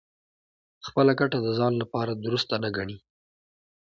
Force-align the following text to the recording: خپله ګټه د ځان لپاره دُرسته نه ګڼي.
خپله 0.87 1.11
ګټه 1.19 1.37
د 1.41 1.47
ځان 1.59 1.73
لپاره 1.81 2.11
دُرسته 2.25 2.55
نه 2.63 2.69
ګڼي. 2.77 2.97